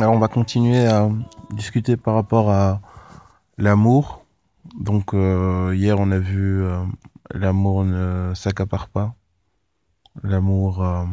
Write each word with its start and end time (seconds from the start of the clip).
Alors, 0.00 0.14
on 0.14 0.18
va 0.18 0.28
continuer 0.28 0.86
à 0.86 1.10
discuter 1.52 1.98
par 1.98 2.14
rapport 2.14 2.50
à 2.50 2.80
l'amour. 3.58 4.24
Donc 4.74 5.12
euh, 5.12 5.74
hier 5.76 6.00
on 6.00 6.10
a 6.10 6.18
vu 6.18 6.62
euh, 6.62 6.82
l'amour 7.30 7.84
ne 7.84 8.32
s'accapare 8.34 8.88
pas. 8.88 9.14
L'amour 10.22 10.82
euh, 10.82 11.04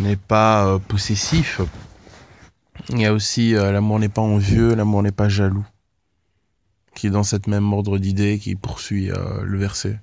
n'est 0.00 0.14
pas 0.14 0.78
possessif. 0.86 1.60
Il 2.90 3.00
y 3.00 3.06
a 3.06 3.12
aussi 3.12 3.54
l'amour 3.54 3.98
n'est 3.98 4.08
pas 4.08 4.22
envieux, 4.22 4.76
l'amour 4.76 5.02
n'est 5.02 5.10
pas 5.10 5.28
jaloux. 5.28 5.66
Qui 6.94 7.08
est 7.08 7.10
dans 7.10 7.24
cette 7.24 7.48
même 7.48 7.72
ordre 7.72 7.98
d'idées 7.98 8.38
qui 8.38 8.54
poursuit 8.54 9.10
le 9.42 9.58
verset. 9.58 9.98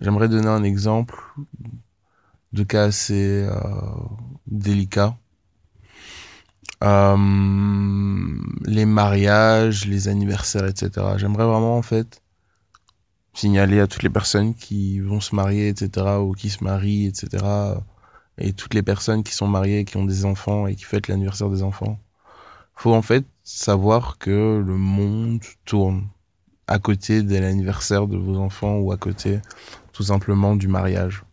J'aimerais 0.00 0.30
donner 0.30 0.48
un 0.48 0.62
exemple 0.62 1.20
de 2.54 2.64
cas 2.64 2.84
assez 2.84 3.46
délicat. 4.46 5.14
Euh, 6.82 7.16
les 8.64 8.86
mariages, 8.86 9.86
les 9.86 10.08
anniversaires, 10.08 10.66
etc. 10.66 10.90
J'aimerais 11.16 11.44
vraiment 11.44 11.76
en 11.76 11.82
fait 11.82 12.22
signaler 13.34 13.80
à 13.80 13.86
toutes 13.86 14.02
les 14.02 14.10
personnes 14.10 14.54
qui 14.54 15.00
vont 15.00 15.20
se 15.20 15.34
marier, 15.34 15.68
etc. 15.68 16.18
ou 16.20 16.32
qui 16.32 16.50
se 16.50 16.64
marient, 16.64 17.06
etc. 17.06 17.44
et 18.38 18.52
toutes 18.52 18.74
les 18.74 18.82
personnes 18.82 19.22
qui 19.22 19.32
sont 19.32 19.46
mariées, 19.46 19.84
qui 19.84 19.96
ont 19.96 20.04
des 20.04 20.24
enfants 20.24 20.66
et 20.66 20.74
qui 20.74 20.84
fêtent 20.84 21.08
l'anniversaire 21.08 21.48
des 21.50 21.62
enfants. 21.62 21.98
Faut 22.74 22.94
en 22.94 23.02
fait 23.02 23.24
savoir 23.44 24.18
que 24.18 24.62
le 24.64 24.76
monde 24.76 25.40
tourne 25.64 26.08
à 26.66 26.78
côté 26.78 27.22
de 27.22 27.36
l'anniversaire 27.38 28.06
de 28.06 28.16
vos 28.16 28.38
enfants 28.38 28.78
ou 28.78 28.92
à 28.92 28.96
côté 28.96 29.40
tout 29.92 30.04
simplement 30.04 30.56
du 30.56 30.68
mariage. 30.68 31.24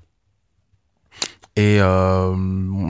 Et 1.56 1.82
euh, 1.82 2.36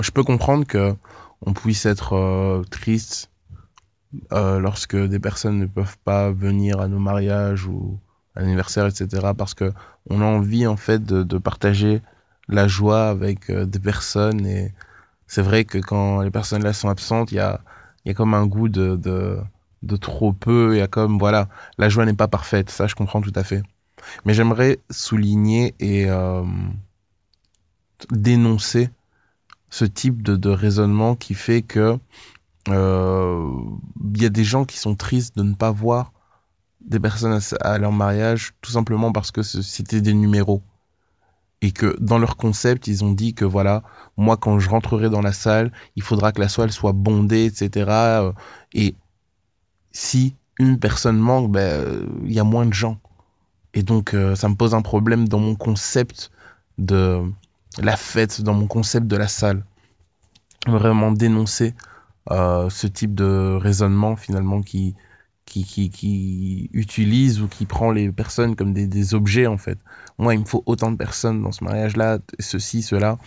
je 0.01 0.11
peux 0.11 0.23
comprendre 0.23 0.65
que 0.65 0.95
on 1.41 1.53
puisse 1.53 1.85
être 1.85 2.13
euh, 2.13 2.63
triste 2.69 3.29
euh, 4.31 4.59
lorsque 4.59 4.95
des 4.95 5.19
personnes 5.19 5.59
ne 5.59 5.65
peuvent 5.65 5.97
pas 6.03 6.31
venir 6.31 6.79
à 6.79 6.87
nos 6.87 6.99
mariages 6.99 7.65
ou 7.65 7.99
à 8.35 8.41
l'anniversaire, 8.41 8.85
etc. 8.87 9.31
Parce 9.37 9.53
que 9.53 9.71
on 10.09 10.21
a 10.21 10.25
envie 10.25 10.67
en 10.67 10.77
fait 10.77 11.03
de, 11.03 11.37
partager 11.37 12.01
la 12.47 12.67
joie 12.67 13.09
avec 13.09 13.49
euh, 13.49 13.65
des 13.65 13.79
personnes 13.79 14.45
et 14.45 14.73
c'est 15.27 15.43
vrai 15.43 15.63
que 15.65 15.77
quand 15.77 16.21
les 16.21 16.31
personnes 16.31 16.63
là 16.63 16.73
sont 16.73 16.89
absentes, 16.89 17.31
il 17.31 17.35
y 17.35 17.39
a, 17.39 17.61
y 18.05 18.09
a 18.09 18.13
comme 18.13 18.33
un 18.33 18.47
goût 18.47 18.67
de, 18.67 18.95
de, 18.95 19.95
trop 19.97 20.33
peu, 20.33 20.75
il 20.75 20.79
y 20.79 20.81
a 20.81 20.87
comme 20.87 21.19
voilà, 21.19 21.47
la 21.77 21.89
joie 21.89 22.05
n'est 22.05 22.13
pas 22.13 22.27
parfaite, 22.27 22.71
ça 22.71 22.87
je 22.87 22.95
comprends 22.95 23.21
tout 23.21 23.33
à 23.35 23.43
fait. 23.43 23.61
Mais 24.25 24.33
j'aimerais 24.33 24.79
souligner 24.89 25.75
et 25.79 26.07
dénoncer 28.09 28.89
ce 29.69 29.85
type 29.85 30.21
de, 30.23 30.35
de 30.35 30.49
raisonnement 30.49 31.15
qui 31.15 31.33
fait 31.33 31.61
que 31.61 31.99
euh, 32.67 33.51
il 34.13 34.21
y 34.21 34.25
a 34.25 34.29
des 34.29 34.43
gens 34.43 34.65
qui 34.65 34.77
sont 34.77 34.95
tristes 34.95 35.35
de 35.37 35.43
ne 35.43 35.55
pas 35.55 35.71
voir 35.71 36.11
des 36.81 36.99
personnes 36.99 37.39
à, 37.61 37.77
leur 37.77 37.91
mariage 37.91 38.53
tout 38.61 38.71
simplement 38.71 39.11
parce 39.11 39.31
que 39.31 39.41
c'était 39.43 40.01
des 40.01 40.13
numéros. 40.13 40.61
Et 41.61 41.71
que 41.71 41.97
dans 41.99 42.19
leur 42.19 42.37
concept 42.37 42.87
ils 42.87 43.03
ont 43.03 43.11
dit 43.11 43.33
que 43.33 43.43
voilà 43.43 43.83
moi 44.15 44.37
quand 44.37 44.59
je 44.59 44.69
rentrerai 44.69 45.09
dans 45.09 45.21
la 45.21 45.33
salle 45.33 45.73
il 45.97 46.03
faudra 46.03 46.31
que 46.31 46.39
la 46.39 46.47
salle 46.47 46.71
soit 46.71 46.93
bondée 46.93 47.43
etc 47.43 47.85
euh, 47.89 48.31
et 48.73 48.95
si 49.91 50.37
une 50.57 50.79
personne 50.79 51.17
manque 51.17 51.51
ben 51.51 52.07
il 52.23 52.31
y 52.31 52.39
a 52.39 52.45
moins 52.45 52.65
de 52.65 52.73
gens. 52.73 52.99
Et 53.73 53.83
donc 53.83 54.13
euh, 54.13 54.35
ça 54.35 54.47
me 54.47 54.55
pose 54.55 54.73
un 54.73 54.81
problème 54.81 55.27
dans 55.27 55.39
mon 55.39 55.55
concept 55.55 56.31
de 56.77 57.29
la 57.77 57.95
fête 57.95 58.41
dans 58.41 58.53
mon 58.53 58.67
concept 58.67 59.07
de 59.07 59.15
la 59.15 59.27
salle 59.27 59.63
vraiment 60.67 61.11
dénoncer 61.11 61.75
euh, 62.31 62.69
ce 62.69 62.87
type 62.87 63.15
de 63.15 63.57
raisonnement 63.59 64.15
finalement 64.15 64.61
qui 64.61 64.95
qui, 65.45 65.89
qui, 65.89 66.69
utilise 66.73 67.41
ou 67.41 67.47
qui 67.47 67.65
prend 67.65 67.91
les 67.91 68.11
personnes 68.11 68.55
comme 68.55 68.71
des, 68.71 69.13
objets 69.15 69.47
en 69.47 69.57
fait. 69.57 69.79
Moi, 70.19 70.35
il 70.35 70.41
me 70.41 70.45
faut 70.45 70.61
autant 70.67 70.91
de 70.91 70.95
personnes 70.95 71.41
dans 71.41 71.51
ce 71.51 71.63
mariage-là, 71.63 72.19
ceci, 72.39 72.83
cela, 72.83 73.17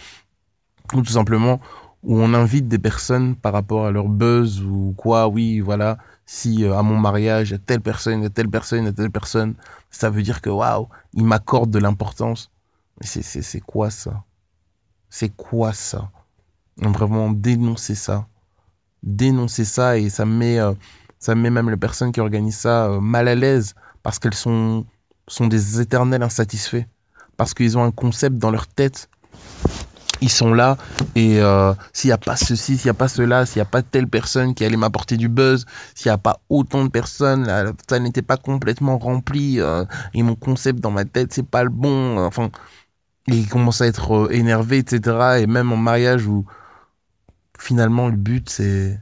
ou 0.95 1.03
tout 1.03 1.13
simplement 1.13 1.61
où 2.05 2.21
on 2.21 2.35
invite 2.35 2.69
des 2.69 2.79
personnes 2.79 3.37
par 3.37 3.53
rapport 3.53 3.87
à 3.87 3.91
leur 3.91 4.09
buzz 4.09 4.63
ou 4.63 4.95
quoi, 4.97 5.29
oui, 5.29 5.61
voilà, 5.61 5.99
si 6.27 6.65
euh, 6.65 6.77
à 6.77 6.83
mon 6.83 6.97
mariage, 6.97 7.51
il 7.51 7.53
y 7.53 7.57
a 7.57 7.59
telle 7.59 7.81
personne, 7.81 8.21
il 8.21 8.23
y 8.23 8.27
a 8.27 8.31
telle 8.31 8.49
personne, 8.49 8.85
il 8.85 8.87
y 8.87 8.89
a 8.89 8.93
telle 8.93 9.11
personne, 9.11 9.55
ça 9.91 10.11
veut 10.11 10.23
dire 10.23 10.41
que 10.41 10.51
waouh, 10.51 10.89
ils 11.15 11.25
m'accordent 11.25 11.71
de 11.71 11.79
l'importance. 11.79 12.51
C'est 13.01 13.61
quoi 13.61 13.91
ça? 13.91 14.25
C'est 15.15 15.29
quoi 15.29 15.75
ça? 15.75 16.11
Vraiment 16.79 17.31
dénoncer 17.31 17.95
ça. 17.95 18.27
Dénoncer 19.03 19.67
ça 19.67 19.99
et 19.99 20.09
ça 20.09 20.25
me 20.25 20.35
met, 20.35 20.59
euh, 20.59 20.73
ça 21.19 21.35
met 21.35 21.51
même 21.51 21.69
les 21.69 21.77
personnes 21.77 22.13
qui 22.13 22.21
organisent 22.21 22.57
ça 22.57 22.87
euh, 22.87 22.99
mal 22.99 23.29
à 23.29 23.35
l'aise 23.35 23.75
parce 24.03 24.19
qu'elles 24.19 24.33
sont, 24.33 24.87
sont 25.29 25.49
des 25.49 25.83
éternels 25.83 26.23
insatisfaits. 26.23 26.87
Parce 27.37 27.53
qu'ils 27.53 27.77
ont 27.77 27.85
un 27.85 27.91
concept 27.91 28.39
dans 28.39 28.51
leur 28.51 28.67
tête. 28.67 29.11
Ils 30.23 30.31
sont 30.31 30.55
là 30.55 30.79
et 31.15 31.43
euh, 31.43 31.75
s'il 31.93 32.09
n'y 32.09 32.13
a 32.13 32.19
pas 32.19 32.37
ceci, 32.37 32.79
s'il 32.79 32.87
n'y 32.87 32.91
a 32.91 32.95
pas 32.95 33.09
cela, 33.09 33.45
s'il 33.45 33.59
n'y 33.59 33.63
a 33.63 33.71
pas 33.71 33.83
telle 33.83 34.09
personne 34.09 34.55
qui 34.55 34.65
allait 34.65 34.79
m'apporter 34.79 35.19
du 35.19 35.29
buzz, 35.29 35.67
s'il 35.95 36.09
n'y 36.09 36.15
a 36.15 36.19
pas 36.19 36.41
autant 36.49 36.85
de 36.85 36.89
personnes, 36.89 37.45
la 37.47 37.73
ça 37.87 37.99
n'était 37.99 38.23
pas 38.23 38.39
complètement 38.39 38.99
rempli 38.99 39.59
et 39.59 40.23
mon 40.23 40.37
concept 40.37 40.79
dans 40.79 40.93
ma 40.93 41.05
tête 41.05 41.35
c'est 41.35 41.47
pas 41.47 41.65
le 41.65 41.71
bon. 41.71 42.25
Enfin, 42.25 42.51
et 43.29 43.37
ils 43.37 43.49
commencent 43.49 43.81
à 43.81 43.87
être 43.87 44.27
euh, 44.27 44.33
énervés, 44.33 44.79
etc. 44.79 45.43
Et 45.43 45.47
même 45.47 45.73
en 45.73 45.77
mariage 45.77 46.27
où 46.27 46.45
finalement 47.59 48.09
le 48.09 48.17
but 48.17 48.51
c'est 48.51 49.01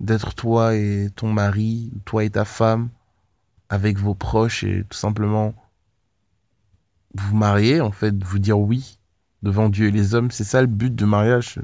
d'être 0.00 0.34
toi 0.34 0.74
et 0.74 1.10
ton 1.14 1.32
mari, 1.32 1.92
toi 2.04 2.24
et 2.24 2.30
ta 2.30 2.44
femme, 2.44 2.88
avec 3.68 3.98
vos 3.98 4.14
proches 4.14 4.64
et 4.64 4.84
tout 4.88 4.98
simplement 4.98 5.54
vous 7.14 7.36
marier, 7.36 7.80
en 7.80 7.90
fait, 7.90 8.22
vous 8.22 8.38
dire 8.38 8.58
oui 8.58 8.98
devant 9.42 9.68
Dieu 9.68 9.88
et 9.88 9.90
les 9.90 10.14
hommes. 10.14 10.30
C'est 10.30 10.44
ça 10.44 10.60
le 10.60 10.66
but 10.66 10.94
du 10.94 11.04
mariage. 11.04 11.60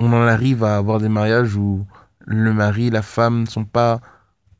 On 0.00 0.12
en 0.12 0.22
arrive 0.22 0.64
à 0.64 0.76
avoir 0.76 0.98
des 1.00 1.08
mariages 1.08 1.54
où 1.56 1.86
le 2.20 2.52
mari, 2.52 2.90
la 2.90 3.02
femme 3.02 3.42
ne 3.42 3.46
sont 3.46 3.64
pas 3.64 4.00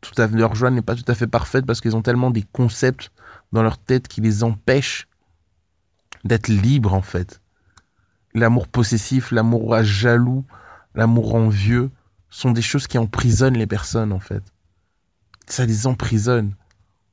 tout 0.00 0.20
à 0.20 0.28
fait, 0.28 0.36
leur 0.36 0.54
joie 0.54 0.70
n'est 0.70 0.82
pas 0.82 0.94
tout 0.94 1.10
à 1.10 1.14
fait 1.14 1.26
parfaite 1.26 1.66
parce 1.66 1.80
qu'ils 1.80 1.96
ont 1.96 2.02
tellement 2.02 2.30
des 2.30 2.42
concepts 2.42 3.10
dans 3.52 3.62
leur 3.62 3.78
tête 3.78 4.08
qui 4.08 4.20
les 4.20 4.44
empêchent 4.44 5.08
d'être 6.26 6.48
libres, 6.48 6.94
en 6.94 7.02
fait. 7.02 7.40
L'amour 8.34 8.68
possessif, 8.68 9.30
l'amour 9.30 9.82
jaloux, 9.82 10.44
l'amour 10.94 11.34
envieux 11.34 11.90
sont 12.28 12.50
des 12.50 12.62
choses 12.62 12.86
qui 12.86 12.98
emprisonnent 12.98 13.56
les 13.56 13.66
personnes, 13.66 14.12
en 14.12 14.20
fait. 14.20 14.42
Ça 15.46 15.64
les 15.64 15.86
emprisonne. 15.86 16.54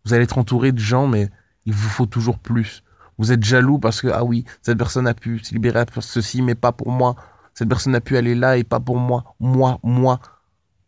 Vous 0.06 0.14
allez 0.14 0.24
être 0.24 0.38
entouré 0.38 0.72
de 0.72 0.80
gens, 0.80 1.08
mais 1.08 1.30
il 1.66 1.74
vous 1.74 1.90
faut 1.90 2.06
toujours 2.06 2.40
plus. 2.40 2.84
Vous 3.18 3.32
êtes 3.32 3.44
jaloux 3.44 3.80
parce 3.80 4.02
que, 4.02 4.08
ah 4.08 4.24
oui, 4.24 4.44
cette 4.62 4.78
personne 4.78 5.08
a 5.08 5.14
pu 5.14 5.40
se 5.40 5.54
libérer 5.54 5.86
pour 5.86 6.04
ceci, 6.04 6.42
mais 6.42 6.56
pas 6.56 6.72
pour 6.72 6.92
moi. 6.92 7.16
Cette 7.54 7.70
personne 7.70 7.96
a 7.96 8.02
pu 8.02 8.18
aller 8.18 8.36
là 8.36 8.58
et 8.58 8.64
pas 8.64 8.80
pour 8.80 8.98
moi. 8.98 9.36
Moi, 9.40 9.80
moi. 9.84 10.20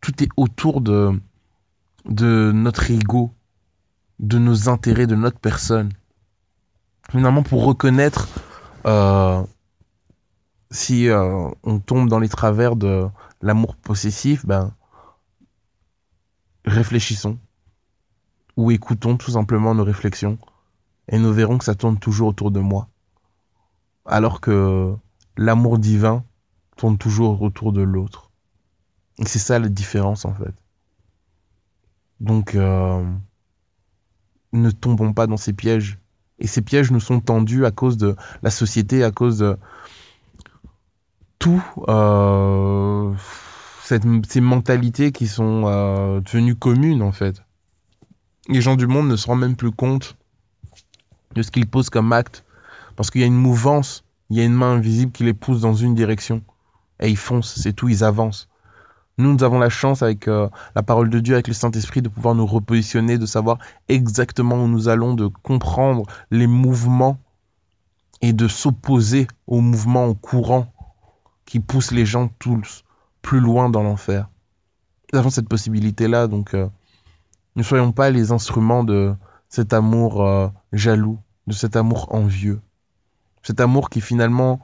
Tout 0.01 0.23
est 0.23 0.29
autour 0.35 0.81
de, 0.81 1.19
de 2.05 2.51
notre 2.53 2.89
ego, 2.91 3.33
de 4.19 4.37
nos 4.37 4.69
intérêts, 4.69 5.07
de 5.07 5.15
notre 5.15 5.39
personne. 5.39 5.89
Finalement, 7.11 7.43
pour 7.43 7.65
reconnaître 7.65 8.27
euh, 8.85 9.43
si 10.71 11.09
euh, 11.09 11.49
on 11.63 11.79
tombe 11.79 12.09
dans 12.09 12.19
les 12.19 12.29
travers 12.29 12.75
de 12.75 13.07
l'amour 13.41 13.75
possessif, 13.75 14.45
ben, 14.45 14.73
réfléchissons 16.65 17.37
ou 18.57 18.71
écoutons 18.71 19.17
tout 19.17 19.31
simplement 19.31 19.75
nos 19.75 19.83
réflexions 19.83 20.37
et 21.09 21.19
nous 21.19 21.33
verrons 21.33 21.57
que 21.57 21.65
ça 21.65 21.75
tourne 21.75 21.99
toujours 21.99 22.29
autour 22.29 22.51
de 22.51 22.59
moi. 22.59 22.87
Alors 24.05 24.41
que 24.41 24.95
l'amour 25.37 25.77
divin 25.77 26.23
tourne 26.75 26.97
toujours 26.97 27.41
autour 27.41 27.73
de 27.73 27.81
l'autre. 27.81 28.31
Et 29.19 29.25
c'est 29.25 29.39
ça 29.39 29.59
la 29.59 29.69
différence 29.69 30.25
en 30.25 30.33
fait. 30.33 30.53
Donc, 32.19 32.55
euh, 32.55 33.03
ne 34.53 34.71
tombons 34.71 35.13
pas 35.13 35.27
dans 35.27 35.37
ces 35.37 35.53
pièges. 35.53 35.99
Et 36.39 36.47
ces 36.47 36.61
pièges 36.61 36.91
nous 36.91 36.99
sont 36.99 37.21
tendus 37.21 37.65
à 37.65 37.71
cause 37.71 37.97
de 37.97 38.15
la 38.43 38.51
société, 38.51 39.03
à 39.03 39.11
cause 39.11 39.39
de 39.39 39.57
tout. 41.39 41.63
Euh, 41.87 43.13
ces 43.85 44.41
mentalités 44.41 45.11
qui 45.11 45.27
sont 45.27 45.63
euh, 45.65 46.19
devenues 46.21 46.55
communes 46.55 47.03
en 47.03 47.11
fait. 47.11 47.43
Les 48.47 48.61
gens 48.61 48.75
du 48.75 48.87
monde 48.87 49.07
ne 49.07 49.15
se 49.15 49.27
rendent 49.27 49.41
même 49.41 49.55
plus 49.55 49.71
compte 49.71 50.17
de 51.35 51.43
ce 51.43 51.51
qu'ils 51.51 51.67
posent 51.67 51.89
comme 51.89 52.11
acte 52.13 52.45
parce 52.95 53.11
qu'il 53.11 53.21
y 53.21 53.23
a 53.23 53.27
une 53.27 53.35
mouvance, 53.35 54.03
il 54.29 54.37
y 54.37 54.41
a 54.41 54.43
une 54.43 54.53
main 54.53 54.73
invisible 54.73 55.11
qui 55.11 55.23
les 55.23 55.33
pousse 55.33 55.61
dans 55.61 55.75
une 55.75 55.93
direction 55.93 56.41
et 56.99 57.09
ils 57.09 57.17
foncent, 57.17 57.59
c'est 57.61 57.73
tout, 57.73 57.89
ils 57.89 58.03
avancent. 58.03 58.47
Nous, 59.17 59.33
nous 59.33 59.43
avons 59.43 59.59
la 59.59 59.69
chance 59.69 60.01
avec 60.01 60.27
euh, 60.27 60.49
la 60.75 60.83
parole 60.83 61.09
de 61.09 61.19
Dieu, 61.19 61.35
avec 61.35 61.47
le 61.47 61.53
Saint-Esprit, 61.53 62.01
de 62.01 62.09
pouvoir 62.09 62.35
nous 62.35 62.45
repositionner, 62.45 63.17
de 63.17 63.25
savoir 63.25 63.59
exactement 63.87 64.55
où 64.55 64.67
nous 64.67 64.89
allons, 64.89 65.13
de 65.13 65.27
comprendre 65.27 66.05
les 66.31 66.47
mouvements 66.47 67.17
et 68.21 68.33
de 68.33 68.49
s'opposer 68.49 69.27
aux 69.47 69.61
mouvements 69.61 70.07
en 70.07 70.13
courant 70.15 70.67
qui 71.45 71.61
poussent 71.61 71.91
les 71.91 72.05
gens 72.05 72.29
tous 72.39 72.83
plus 73.21 73.39
loin 73.39 73.69
dans 73.69 73.83
l'enfer. 73.83 74.27
Nous 75.13 75.19
avons 75.19 75.29
cette 75.29 75.47
possibilité-là, 75.47 76.27
donc 76.27 76.53
euh, 76.53 76.67
ne 77.55 77.63
soyons 77.63 77.93
pas 77.93 78.09
les 78.09 78.33
instruments 78.33 78.83
de 78.83 79.15
cet 79.47 79.71
amour 79.71 80.25
euh, 80.25 80.49
jaloux, 80.73 81.19
de 81.47 81.53
cet 81.53 81.77
amour 81.77 82.13
envieux, 82.13 82.59
cet 83.43 83.61
amour 83.61 83.89
qui 83.89 84.01
finalement 84.01 84.59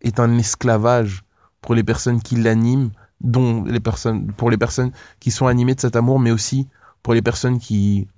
est 0.00 0.18
un 0.18 0.36
esclavage 0.36 1.22
pour 1.60 1.74
les 1.74 1.84
personnes 1.84 2.20
qui 2.22 2.36
l'animent, 2.36 2.90
dont 3.20 3.64
les 3.64 3.80
personnes, 3.80 4.32
pour 4.32 4.50
les 4.50 4.58
personnes 4.58 4.92
qui 5.20 5.30
sont 5.30 5.46
animées 5.46 5.74
de 5.74 5.80
cet 5.80 5.96
amour, 5.96 6.18
mais 6.18 6.30
aussi 6.30 6.68
pour 7.02 7.14
les 7.14 7.22
personnes 7.22 7.58
qui 7.58 8.08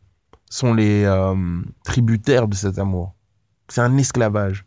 sont 0.48 0.74
les 0.74 1.04
euh, 1.04 1.62
tributaires 1.84 2.48
de 2.48 2.54
cet 2.54 2.78
amour. 2.78 3.14
C'est 3.68 3.80
un 3.80 3.96
esclavage. 3.96 4.66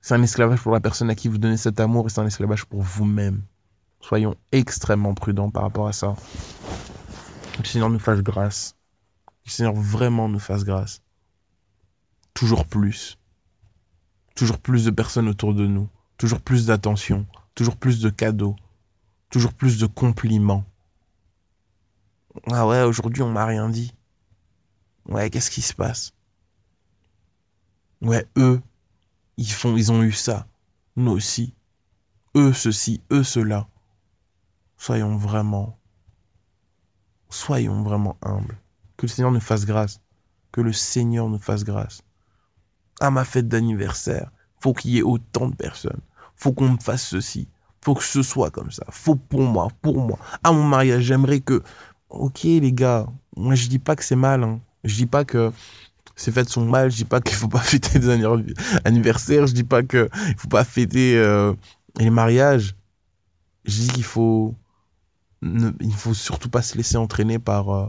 C'est 0.00 0.14
un 0.14 0.22
esclavage 0.22 0.60
pour 0.60 0.72
la 0.72 0.80
personne 0.80 1.10
à 1.10 1.14
qui 1.14 1.28
vous 1.28 1.38
donnez 1.38 1.56
cet 1.56 1.80
amour 1.80 2.06
et 2.06 2.10
c'est 2.10 2.20
un 2.20 2.26
esclavage 2.26 2.64
pour 2.66 2.82
vous-même. 2.82 3.42
Soyons 4.00 4.36
extrêmement 4.52 5.14
prudents 5.14 5.50
par 5.50 5.62
rapport 5.62 5.88
à 5.88 5.92
ça. 5.92 6.14
Que 7.54 7.58
le 7.62 7.64
Seigneur 7.64 7.90
nous 7.90 7.98
fasse 7.98 8.20
grâce. 8.20 8.76
Que 9.26 9.32
le 9.46 9.50
Seigneur 9.50 9.74
vraiment 9.74 10.28
nous 10.28 10.38
fasse 10.38 10.64
grâce. 10.64 11.02
Toujours 12.34 12.66
plus. 12.66 13.18
Toujours 14.36 14.58
plus 14.58 14.84
de 14.84 14.90
personnes 14.90 15.28
autour 15.28 15.54
de 15.54 15.66
nous. 15.66 15.88
Toujours 16.18 16.40
plus 16.40 16.66
d'attention 16.66 17.26
toujours 17.56 17.76
plus 17.76 18.00
de 18.00 18.10
cadeaux, 18.10 18.54
toujours 19.30 19.54
plus 19.54 19.78
de 19.78 19.86
compliments. 19.86 20.64
Ah 22.52 22.66
ouais, 22.68 22.82
aujourd'hui 22.82 23.22
on 23.22 23.32
m'a 23.32 23.46
rien 23.46 23.68
dit. 23.68 23.92
Ouais, 25.06 25.30
qu'est-ce 25.30 25.50
qui 25.50 25.62
se 25.62 25.74
passe? 25.74 26.12
Ouais, 28.02 28.26
eux, 28.36 28.60
ils 29.38 29.50
font, 29.50 29.74
ils 29.76 29.90
ont 29.90 30.02
eu 30.02 30.12
ça. 30.12 30.46
Nous 30.96 31.10
aussi. 31.10 31.54
Eux 32.36 32.52
ceci, 32.52 33.00
eux 33.10 33.24
cela. 33.24 33.66
Soyons 34.76 35.16
vraiment, 35.16 35.78
soyons 37.30 37.82
vraiment 37.82 38.18
humbles. 38.20 38.58
Que 38.98 39.06
le 39.06 39.08
Seigneur 39.08 39.32
nous 39.32 39.40
fasse 39.40 39.64
grâce. 39.64 40.02
Que 40.52 40.60
le 40.60 40.74
Seigneur 40.74 41.28
nous 41.30 41.38
fasse 41.38 41.64
grâce. 41.64 42.02
À 43.00 43.10
ma 43.10 43.24
fête 43.24 43.48
d'anniversaire, 43.48 44.30
faut 44.60 44.74
qu'il 44.74 44.90
y 44.90 44.98
ait 44.98 45.02
autant 45.02 45.48
de 45.48 45.54
personnes 45.54 46.00
faut 46.36 46.52
qu'on 46.52 46.70
me 46.70 46.78
fasse 46.78 47.06
ceci, 47.06 47.48
faut 47.82 47.94
que 47.94 48.04
ce 48.04 48.22
soit 48.22 48.50
comme 48.50 48.70
ça, 48.70 48.84
faut 48.90 49.16
pour 49.16 49.42
moi, 49.42 49.68
pour 49.82 49.98
moi. 49.98 50.18
À 50.44 50.52
mon 50.52 50.64
mariage, 50.64 51.02
j'aimerais 51.02 51.40
que, 51.40 51.62
ok 52.10 52.44
les 52.44 52.72
gars, 52.72 53.06
moi 53.36 53.54
je 53.54 53.68
dis 53.68 53.78
pas 53.78 53.96
que 53.96 54.04
c'est 54.04 54.16
mal, 54.16 54.44
hein. 54.44 54.60
je 54.84 54.94
dis 54.94 55.06
pas 55.06 55.24
que 55.24 55.52
ces 56.16 56.32
fêtes 56.32 56.48
sont 56.48 56.64
mal, 56.64 56.90
je 56.90 56.96
dis 56.96 57.04
pas 57.04 57.20
qu'il 57.20 57.36
faut 57.36 57.48
pas 57.48 57.60
fêter 57.72 57.98
des 57.98 58.08
anniversaires, 58.84 59.46
je 59.46 59.52
dis 59.52 59.64
pas 59.64 59.82
qu'il 59.82 60.08
faut 60.38 60.48
pas 60.48 60.64
fêter 60.64 61.16
euh, 61.16 61.54
les 61.98 62.10
mariages, 62.10 62.74
je 63.64 63.80
dis 63.80 63.88
qu'il 63.88 64.04
faut, 64.04 64.54
ne, 65.42 65.70
il 65.80 65.92
faut 65.92 66.14
surtout 66.14 66.48
pas 66.48 66.62
se 66.62 66.76
laisser 66.76 66.96
entraîner 66.96 67.38
par 67.38 67.70
euh, 67.70 67.86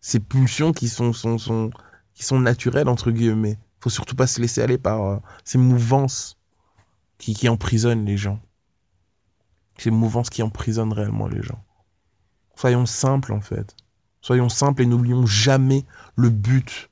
ces 0.00 0.20
pulsions 0.20 0.72
qui 0.72 0.88
sont, 0.88 1.12
sont, 1.12 1.38
sont, 1.38 1.70
qui 2.14 2.24
sont 2.24 2.38
naturelles 2.38 2.88
entre 2.88 3.10
guillemets. 3.10 3.58
Faut 3.80 3.90
surtout 3.90 4.16
pas 4.16 4.26
se 4.26 4.40
laisser 4.40 4.62
aller 4.62 4.78
par 4.78 5.02
euh, 5.02 5.16
ces 5.44 5.58
mouvances 5.58 6.38
qui, 7.18 7.34
qui 7.34 7.48
emprisonne 7.48 8.04
les 8.04 8.16
gens. 8.16 8.40
Ces 9.78 9.90
mouvances 9.90 10.30
qui 10.30 10.42
emprisonnent 10.42 10.92
réellement 10.92 11.28
les 11.28 11.42
gens. 11.42 11.64
Soyons 12.56 12.86
simples 12.86 13.32
en 13.32 13.40
fait. 13.40 13.76
Soyons 14.20 14.48
simples 14.48 14.82
et 14.82 14.86
n'oublions 14.86 15.26
jamais 15.26 15.84
le 16.16 16.30
but 16.30 16.90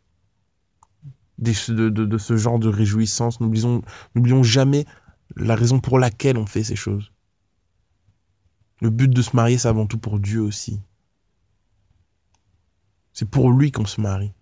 de, 1.38 1.88
de, 1.88 2.18
ce 2.18 2.36
genre 2.36 2.58
de 2.58 2.68
réjouissance. 2.68 3.40
N'oublions 3.40 4.42
jamais 4.42 4.84
la 5.36 5.54
raison 5.54 5.80
pour 5.80 5.98
laquelle 5.98 6.36
on 6.36 6.46
fait 6.46 6.64
ces 6.64 6.76
choses. 6.76 7.12
Le 8.80 8.90
but 8.90 9.08
de 9.08 9.22
se 9.22 9.34
marier, 9.36 9.58
c'est 9.58 9.68
avant 9.68 9.86
tout 9.86 9.98
pour 9.98 10.18
Dieu 10.18 10.40
aussi. 10.40 10.80
C'est 13.12 13.28
pour 13.28 13.50
lui 13.50 13.70
qu'on 13.70 13.86
se 13.86 14.00
marie. 14.00 14.32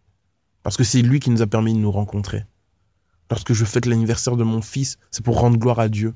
Parce 0.63 0.77
que 0.77 0.85
c'est 0.85 1.03
lui 1.03 1.21
qui 1.21 1.31
nous 1.31 1.43
a 1.43 1.47
permis 1.47 1.75
de 1.75 1.79
nous 1.79 1.93
rencontrer. 1.93 2.45
Lorsque 3.31 3.53
je 3.53 3.65
fête 3.65 3.87
l'anniversaire 3.87 4.37
de 4.37 4.43
mon 4.43 4.61
fils, 4.61 4.99
c'est 5.11 5.25
pour 5.25 5.39
rendre 5.39 5.57
gloire 5.57 5.79
à 5.79 5.89
Dieu. 5.89 6.15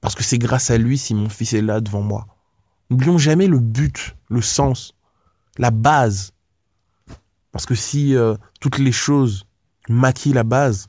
Parce 0.00 0.14
que 0.14 0.22
c'est 0.22 0.38
grâce 0.38 0.70
à 0.70 0.78
lui 0.78 0.98
si 0.98 1.14
mon 1.14 1.28
fils 1.28 1.54
est 1.54 1.62
là 1.62 1.80
devant 1.80 2.02
moi. 2.02 2.26
N'oublions 2.90 3.18
jamais 3.18 3.46
le 3.46 3.58
but, 3.58 4.14
le 4.28 4.42
sens, 4.42 4.94
la 5.56 5.70
base. 5.70 6.32
Parce 7.52 7.66
que 7.66 7.74
si 7.74 8.14
euh, 8.14 8.36
toutes 8.60 8.78
les 8.78 8.92
choses 8.92 9.46
maquillent 9.88 10.34
la 10.34 10.44
base, 10.44 10.88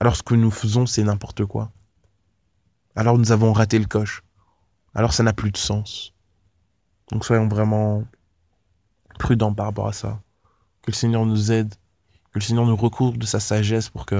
alors 0.00 0.16
ce 0.16 0.22
que 0.22 0.34
nous 0.34 0.50
faisons, 0.50 0.86
c'est 0.86 1.02
n'importe 1.02 1.46
quoi. 1.46 1.72
Alors 2.94 3.18
nous 3.18 3.32
avons 3.32 3.52
raté 3.52 3.78
le 3.78 3.86
coche. 3.86 4.22
Alors 4.94 5.12
ça 5.12 5.22
n'a 5.22 5.32
plus 5.32 5.50
de 5.50 5.56
sens. 5.56 6.12
Donc 7.10 7.24
soyons 7.24 7.48
vraiment 7.48 8.04
prudents 9.18 9.54
par 9.54 9.66
rapport 9.66 9.88
à 9.88 9.92
ça. 9.92 10.20
Que 10.82 10.90
le 10.90 10.96
Seigneur 10.96 11.24
nous 11.24 11.52
aide 11.52 11.74
que 12.36 12.40
le 12.40 12.44
Seigneur 12.44 12.66
nous 12.66 12.76
recouvre 12.76 13.16
de 13.16 13.24
sa 13.24 13.40
sagesse 13.40 13.88
pour 13.88 14.04
que 14.04 14.16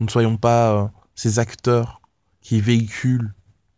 nous 0.00 0.06
ne 0.06 0.10
soyons 0.10 0.36
pas 0.36 0.72
euh, 0.72 0.88
ces 1.14 1.38
acteurs 1.38 2.00
qui 2.40 2.60
véhiculent 2.60 3.32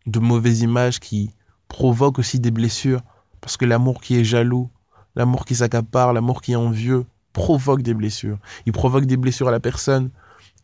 de 0.07 0.17
mauvaises 0.17 0.61
images, 0.61 0.99
qui 0.99 1.29
provoquent 1.67 2.17
aussi 2.17 2.39
des 2.39 2.49
blessures. 2.49 3.01
Parce 3.41 3.55
que 3.55 3.65
l'amour 3.65 4.01
qui 4.01 4.15
est 4.15 4.23
jaloux, 4.23 4.71
l'amour 5.13 5.45
qui 5.45 5.53
s'accapare, 5.53 6.13
l'amour 6.13 6.41
qui 6.41 6.53
est 6.53 6.55
envieux, 6.55 7.05
provoque 7.31 7.83
des 7.83 7.93
blessures. 7.93 8.39
Il 8.65 8.71
provoque 8.71 9.05
des 9.05 9.17
blessures 9.17 9.49
à 9.49 9.51
la 9.51 9.59
personne 9.59 10.09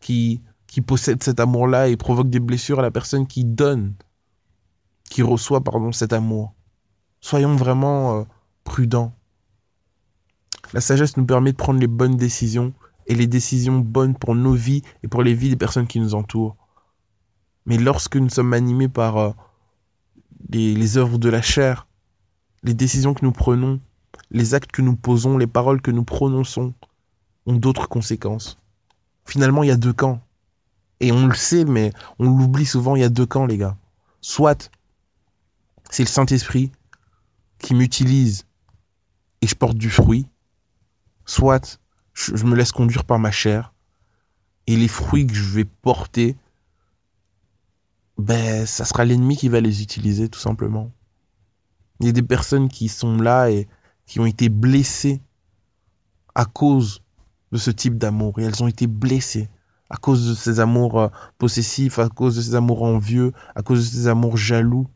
qui, 0.00 0.42
possède 0.84 1.22
cet 1.22 1.38
amour-là 1.38 1.86
et 1.86 1.96
provoque 1.96 2.28
des 2.28 2.40
blessures 2.40 2.80
à 2.80 2.82
la 2.82 2.90
personne 2.90 3.28
qui 3.28 3.44
donne, 3.44 3.94
qui 5.08 5.22
reçoit 5.22 5.62
pardon, 5.62 5.92
cet 5.92 6.12
amour. 6.12 6.54
Soyons 7.20 7.54
vraiment 7.54 8.18
euh, 8.18 8.24
prudents. 8.64 9.14
La 10.72 10.80
sagesse 10.80 11.16
nous 11.16 11.26
permet 11.26 11.52
de 11.52 11.56
prendre 11.56 11.80
les 11.80 11.86
bonnes 11.86 12.16
décisions 12.16 12.72
et 13.06 13.14
les 13.14 13.26
décisions 13.26 13.78
bonnes 13.78 14.14
pour 14.14 14.34
nos 14.34 14.54
vies 14.54 14.82
et 15.02 15.08
pour 15.08 15.22
les 15.22 15.34
vies 15.34 15.50
des 15.50 15.56
personnes 15.56 15.86
qui 15.86 16.00
nous 16.00 16.14
entourent. 16.14 16.56
Mais 17.66 17.76
lorsque 17.76 18.16
nous 18.16 18.28
sommes 18.28 18.52
animés 18.52 18.88
par 18.88 19.16
euh, 19.16 19.30
les, 20.50 20.96
œuvres 20.96 21.18
de 21.18 21.28
la 21.28 21.42
chair, 21.42 21.86
les 22.62 22.74
décisions 22.74 23.14
que 23.14 23.24
nous 23.24 23.32
prenons, 23.32 23.80
les 24.30 24.54
actes 24.54 24.72
que 24.72 24.82
nous 24.82 24.96
posons, 24.96 25.38
les 25.38 25.46
paroles 25.46 25.82
que 25.82 25.90
nous 25.90 26.04
prononçons 26.04 26.74
ont 27.46 27.56
d'autres 27.56 27.88
conséquences. 27.88 28.58
Finalement, 29.24 29.62
il 29.62 29.68
y 29.68 29.72
a 29.72 29.76
deux 29.76 29.92
camps. 29.92 30.20
Et 31.00 31.12
on 31.12 31.26
le 31.26 31.34
sait, 31.34 31.64
mais 31.64 31.92
on 32.18 32.26
l'oublie 32.26 32.66
souvent, 32.66 32.94
il 32.94 33.00
y 33.00 33.04
a 33.04 33.08
deux 33.08 33.26
camps, 33.26 33.46
les 33.46 33.56
gars. 33.56 33.76
Soit 34.20 34.70
c'est 35.90 36.04
le 36.04 36.08
Saint-Esprit 36.08 36.70
qui 37.58 37.74
m'utilise 37.74 38.44
et 39.40 39.46
je 39.46 39.54
porte 39.54 39.76
du 39.76 39.90
fruit, 39.90 40.26
soit 41.30 41.80
je, 42.12 42.44
me 42.44 42.56
laisse 42.56 42.72
conduire 42.72 43.04
par 43.04 43.20
ma 43.20 43.30
chair 43.30 43.72
et 44.66 44.76
les 44.76 44.88
fruits 44.88 45.26
que 45.26 45.34
je 45.34 45.44
vais 45.44 45.64
porter, 45.64 46.36
ben, 48.18 48.66
ça 48.66 48.84
sera 48.84 49.04
l'ennemi 49.04 49.36
qui 49.36 49.48
va 49.48 49.60
les 49.60 49.80
utiliser 49.82 50.28
tout 50.28 50.40
simplement. 50.40 50.90
Il 52.00 52.06
y 52.06 52.08
a 52.08 52.12
des 52.12 52.22
personnes 52.22 52.68
qui 52.68 52.88
sont 52.88 53.16
là 53.16 53.48
et 53.50 53.68
qui 54.06 54.18
ont 54.18 54.26
été 54.26 54.48
blessées 54.48 55.22
à 56.34 56.46
cause 56.46 57.02
de 57.52 57.58
ce 57.58 57.70
type 57.70 57.96
d'amour. 57.96 58.38
Et 58.38 58.42
elles 58.42 58.62
ont 58.62 58.68
été 58.68 58.88
blessées 58.88 59.48
à 59.88 59.96
cause 59.96 60.28
de 60.28 60.34
ces 60.34 60.58
amours 60.58 61.00
euh, 61.00 61.08
possessifs, 61.38 61.98
à 61.98 62.08
cause 62.08 62.36
de 62.36 62.42
ces 62.42 62.54
amours 62.56 62.82
envieux, 62.82 63.32
à 63.54 63.62
cause 63.62 63.90
de 63.90 63.96
ces 63.96 64.06
amours 64.08 64.36
jaloux, 64.36 64.88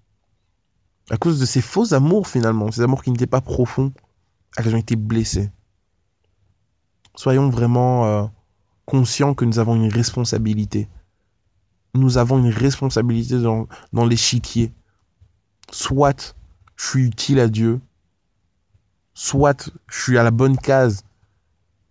à 1.10 1.16
cause 1.16 1.38
de 1.38 1.46
ces 1.46 1.60
faux 1.60 1.94
amours 1.94 2.26
finalement, 2.26 2.72
ces 2.72 2.82
amours 2.82 3.02
qui 3.02 3.12
n'étaient 3.12 3.26
pas 3.26 3.40
profonds, 3.40 3.92
elles 4.56 4.74
ont 4.74 4.78
été 4.78 4.96
blessées 4.96 5.50
soyons 7.14 7.48
vraiment 7.48 8.06
euh, 8.06 8.26
conscients 8.86 9.34
que 9.34 9.44
nous 9.44 9.58
avons 9.58 9.74
une 9.74 9.92
responsabilité. 9.92 10.88
Nous 11.94 12.18
avons 12.18 12.38
une 12.38 12.50
responsabilité 12.50 13.40
dans, 13.40 13.68
dans 13.92 14.04
l'échiquier. 14.04 14.72
Soit 15.70 16.36
je 16.76 16.86
suis 16.86 17.06
utile 17.06 17.40
à 17.40 17.48
Dieu, 17.48 17.80
soit 19.14 19.70
je 19.88 20.02
suis 20.02 20.18
à 20.18 20.22
la 20.22 20.30
bonne 20.30 20.56
case 20.56 21.04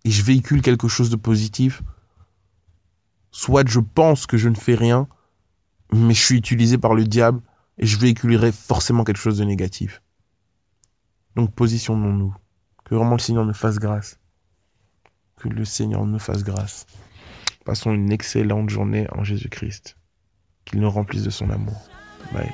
et 0.04 0.12
je 0.12 0.24
véhicule 0.24 0.62
quelque 0.62 0.88
chose 0.88 1.10
de 1.10 1.16
positif, 1.16 1.82
soit 3.32 3.68
je 3.68 3.80
pense 3.80 4.28
que 4.28 4.38
je 4.38 4.50
ne 4.50 4.56
fais 4.56 4.76
rien, 4.76 5.08
mais 5.92 6.14
je 6.14 6.24
suis 6.24 6.38
utilisé 6.38 6.78
par 6.78 6.94
le 6.94 7.06
diable 7.06 7.42
et 7.78 7.86
je 7.86 7.98
véhiculerai 7.98 8.52
forcément 8.52 9.04
quelque 9.04 9.18
chose 9.18 9.38
de 9.38 9.46
négatif. 9.46 10.02
Donc 11.36 11.54
positionnons-nous. 11.54 12.36
Que 12.84 12.96
vraiment 12.96 13.14
le 13.14 13.20
Seigneur 13.20 13.46
nous 13.46 13.54
fasse 13.54 13.80
grâce. 13.80 14.20
Que 15.44 15.50
le 15.50 15.66
Seigneur 15.66 16.06
nous 16.06 16.20
fasse 16.20 16.46
grâce. 16.46 16.88
Passons 17.66 17.92
une 17.92 18.14
excellente 18.14 18.70
journée 18.70 19.08
en 19.12 19.26
Jésus-Christ. 19.26 19.98
Qu'il 20.64 20.80
nous 20.80 20.90
remplisse 20.90 21.24
de 21.24 21.30
son 21.30 21.50
amour. 21.50 21.90
Bye. 22.32 22.50